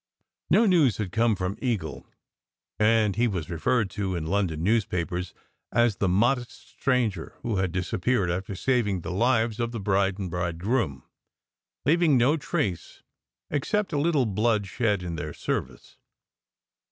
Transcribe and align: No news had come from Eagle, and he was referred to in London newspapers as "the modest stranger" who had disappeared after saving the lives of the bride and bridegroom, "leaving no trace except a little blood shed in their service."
No 0.49 0.65
news 0.65 0.97
had 0.97 1.11
come 1.11 1.35
from 1.35 1.59
Eagle, 1.61 2.07
and 2.79 3.15
he 3.15 3.27
was 3.27 3.51
referred 3.51 3.91
to 3.91 4.15
in 4.15 4.25
London 4.25 4.63
newspapers 4.63 5.31
as 5.71 5.97
"the 5.97 6.09
modest 6.09 6.69
stranger" 6.69 7.35
who 7.43 7.57
had 7.57 7.71
disappeared 7.71 8.31
after 8.31 8.55
saving 8.55 9.01
the 9.01 9.11
lives 9.11 9.59
of 9.59 9.71
the 9.71 9.79
bride 9.79 10.17
and 10.17 10.31
bridegroom, 10.31 11.03
"leaving 11.85 12.17
no 12.17 12.35
trace 12.35 13.03
except 13.51 13.93
a 13.93 13.99
little 13.99 14.25
blood 14.25 14.65
shed 14.65 15.03
in 15.03 15.17
their 15.17 15.35
service." 15.35 15.99